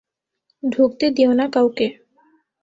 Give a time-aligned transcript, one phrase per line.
[0.63, 1.87] ঢুকতে দিওনা কাওকে।